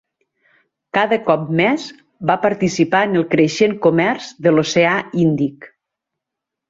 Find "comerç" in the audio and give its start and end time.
3.87-4.31